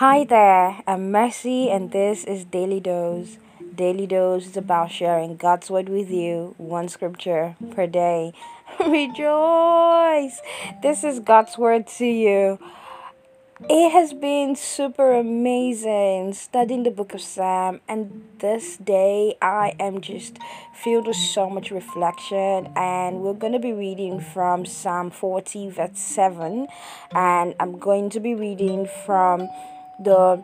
Hi 0.00 0.24
there, 0.24 0.82
I'm 0.86 1.10
Mercy, 1.10 1.70
and 1.70 1.90
this 1.90 2.24
is 2.24 2.44
Daily 2.44 2.80
Dose. 2.80 3.38
Daily 3.74 4.06
Dose 4.06 4.48
is 4.48 4.56
about 4.58 4.90
sharing 4.90 5.38
God's 5.38 5.70
Word 5.70 5.88
with 5.88 6.10
you, 6.10 6.54
one 6.58 6.88
scripture 6.88 7.56
per 7.70 7.86
day. 7.86 8.34
Rejoice! 8.78 10.42
This 10.82 11.02
is 11.02 11.20
God's 11.20 11.56
Word 11.56 11.86
to 11.96 12.04
you. 12.04 12.58
It 13.70 13.90
has 13.92 14.12
been 14.12 14.54
super 14.54 15.14
amazing 15.14 16.34
studying 16.34 16.82
the 16.82 16.90
book 16.90 17.14
of 17.14 17.22
Psalm, 17.22 17.80
and 17.88 18.22
this 18.40 18.76
day 18.76 19.38
I 19.40 19.76
am 19.80 20.02
just 20.02 20.36
filled 20.74 21.06
with 21.06 21.16
so 21.16 21.48
much 21.48 21.70
reflection. 21.70 22.70
And 22.76 23.22
we're 23.22 23.32
going 23.32 23.54
to 23.54 23.58
be 23.58 23.72
reading 23.72 24.20
from 24.20 24.66
Psalm 24.66 25.10
40, 25.10 25.70
verse 25.70 25.98
7, 25.98 26.66
and 27.12 27.54
I'm 27.58 27.78
going 27.78 28.10
to 28.10 28.20
be 28.20 28.34
reading 28.34 28.86
from 29.06 29.48
the 29.98 30.42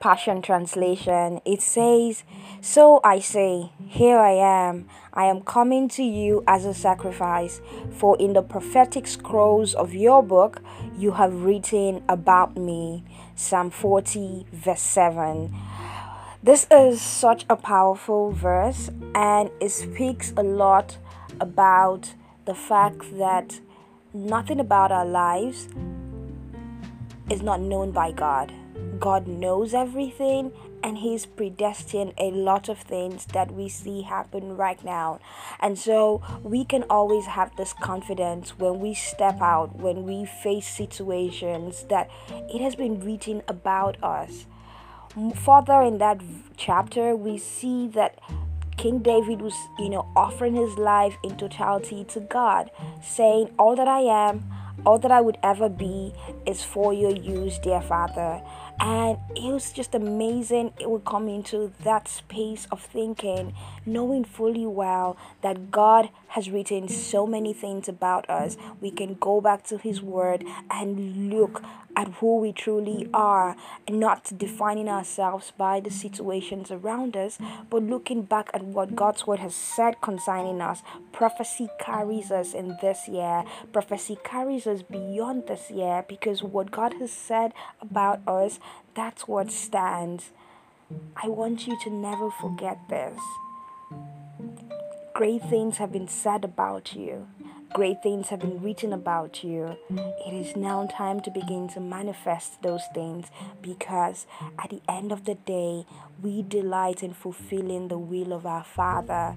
Passion 0.00 0.42
Translation, 0.42 1.40
it 1.46 1.62
says, 1.62 2.24
So 2.60 3.00
I 3.02 3.20
say, 3.20 3.72
Here 3.86 4.18
I 4.18 4.32
am. 4.32 4.86
I 5.14 5.24
am 5.24 5.40
coming 5.40 5.88
to 5.90 6.02
you 6.02 6.44
as 6.46 6.66
a 6.66 6.74
sacrifice, 6.74 7.62
for 7.90 8.14
in 8.18 8.34
the 8.34 8.42
prophetic 8.42 9.06
scrolls 9.06 9.72
of 9.74 9.94
your 9.94 10.22
book 10.22 10.60
you 10.98 11.12
have 11.12 11.44
written 11.44 12.02
about 12.08 12.56
me. 12.56 13.02
Psalm 13.34 13.70
40, 13.70 14.46
verse 14.52 14.82
7. 14.82 15.54
This 16.42 16.66
is 16.70 17.00
such 17.00 17.46
a 17.48 17.56
powerful 17.56 18.30
verse, 18.30 18.90
and 19.14 19.50
it 19.58 19.70
speaks 19.70 20.34
a 20.36 20.42
lot 20.42 20.98
about 21.40 22.12
the 22.44 22.54
fact 22.54 23.16
that 23.16 23.58
nothing 24.12 24.60
about 24.60 24.92
our 24.92 25.06
lives 25.06 25.68
is 27.30 27.42
not 27.42 27.60
known 27.60 27.90
by 27.90 28.12
God. 28.12 28.52
God 28.98 29.26
knows 29.26 29.74
everything 29.74 30.52
and 30.82 30.98
He's 30.98 31.24
predestined 31.24 32.12
a 32.18 32.30
lot 32.30 32.68
of 32.68 32.78
things 32.78 33.24
that 33.26 33.50
we 33.50 33.68
see 33.68 34.02
happen 34.02 34.56
right 34.56 34.82
now. 34.84 35.18
And 35.58 35.78
so 35.78 36.22
we 36.42 36.64
can 36.64 36.84
always 36.90 37.26
have 37.26 37.56
this 37.56 37.72
confidence 37.72 38.58
when 38.58 38.80
we 38.80 38.92
step 38.92 39.40
out, 39.40 39.76
when 39.76 40.04
we 40.04 40.26
face 40.26 40.68
situations 40.68 41.84
that 41.88 42.10
it 42.30 42.60
has 42.60 42.76
been 42.76 43.00
written 43.00 43.42
about 43.48 44.02
us. 44.02 44.46
Further 45.36 45.80
in 45.80 45.98
that 45.98 46.20
chapter, 46.56 47.16
we 47.16 47.38
see 47.38 47.88
that 47.88 48.18
King 48.76 48.98
David 48.98 49.40
was, 49.40 49.54
you 49.78 49.88
know, 49.88 50.06
offering 50.16 50.54
his 50.54 50.76
life 50.76 51.16
in 51.22 51.36
totality 51.36 52.04
to 52.04 52.20
God, 52.20 52.70
saying, 53.02 53.50
All 53.58 53.76
that 53.76 53.88
I 53.88 54.00
am, 54.00 54.44
all 54.84 54.98
that 54.98 55.10
I 55.10 55.20
would 55.20 55.38
ever 55.42 55.68
be 55.68 56.12
is 56.46 56.62
for 56.62 56.92
your 56.92 57.10
use, 57.10 57.58
dear 57.58 57.80
Father. 57.80 58.40
And 58.80 59.18
it 59.36 59.52
was 59.52 59.72
just 59.72 59.94
amazing. 59.94 60.72
It 60.80 60.90
would 60.90 61.04
come 61.04 61.28
into 61.28 61.72
that 61.84 62.08
space 62.08 62.66
of 62.70 62.82
thinking, 62.82 63.54
knowing 63.86 64.24
fully 64.24 64.66
well 64.66 65.16
that 65.42 65.70
God 65.70 66.10
has 66.28 66.50
written 66.50 66.88
so 66.88 67.26
many 67.26 67.52
things 67.52 67.88
about 67.88 68.28
us. 68.28 68.56
We 68.80 68.90
can 68.90 69.14
go 69.14 69.40
back 69.40 69.64
to 69.66 69.78
His 69.78 70.02
Word 70.02 70.44
and 70.70 71.30
look 71.30 71.62
at 71.96 72.08
who 72.14 72.38
we 72.38 72.52
truly 72.52 73.08
are 73.14 73.56
and 73.86 74.00
not 74.00 74.32
defining 74.36 74.88
ourselves 74.88 75.52
by 75.56 75.80
the 75.80 75.90
situations 75.90 76.70
around 76.70 77.16
us, 77.16 77.38
but 77.70 77.82
looking 77.82 78.22
back 78.22 78.50
at 78.52 78.64
what 78.64 78.96
God's 78.96 79.26
Word 79.26 79.38
has 79.38 79.54
said 79.54 80.00
concerning 80.00 80.60
us. 80.60 80.82
Prophecy 81.12 81.68
carries 81.78 82.30
us 82.30 82.52
in 82.54 82.76
this 82.82 83.08
year, 83.08 83.44
prophecy 83.72 84.18
carries 84.24 84.66
us 84.66 84.82
beyond 84.82 85.46
this 85.46 85.70
year 85.70 86.04
because 86.08 86.42
what 86.42 86.70
God 86.70 86.94
has 86.94 87.12
said 87.12 87.52
about 87.80 88.20
us 88.26 88.58
that's 88.94 89.26
what 89.26 89.50
stands. 89.50 90.30
I 91.16 91.28
want 91.28 91.66
you 91.66 91.78
to 91.84 91.90
never 91.90 92.30
forget 92.30 92.78
this. 92.88 93.18
Great 95.14 95.42
things 95.42 95.78
have 95.78 95.92
been 95.92 96.08
said 96.08 96.44
about 96.44 96.94
you. 96.94 97.28
Great 97.72 98.02
things 98.04 98.28
have 98.28 98.38
been 98.38 98.62
written 98.62 98.92
about 98.92 99.42
you. 99.42 99.76
It 99.90 100.32
is 100.32 100.54
now 100.54 100.86
time 100.86 101.20
to 101.22 101.30
begin 101.30 101.68
to 101.70 101.80
manifest 101.80 102.62
those 102.62 102.82
things 102.94 103.26
because 103.60 104.28
at 104.58 104.70
the 104.70 104.80
end 104.88 105.10
of 105.10 105.24
the 105.24 105.34
day, 105.34 105.84
we 106.22 106.42
delight 106.42 107.02
in 107.02 107.12
fulfilling 107.12 107.88
the 107.88 107.98
will 107.98 108.32
of 108.32 108.46
our 108.46 108.62
Father. 108.62 109.34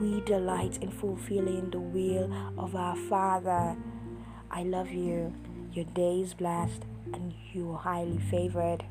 We 0.00 0.20
delight 0.20 0.78
in 0.80 0.92
fulfilling 0.92 1.70
the 1.70 1.80
will 1.80 2.32
of 2.56 2.76
our 2.76 2.94
Father. 2.94 3.76
I 4.52 4.62
love 4.62 4.90
you. 4.90 5.34
Your 5.72 5.84
day 5.84 6.20
is 6.20 6.34
blessed 6.34 6.82
and 7.12 7.32
you 7.52 7.70
are 7.70 7.78
highly 7.78 8.18
favored. 8.18 8.82